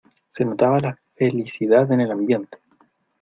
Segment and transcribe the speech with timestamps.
[0.31, 2.57] Se notaba la felicidad en el ambiente.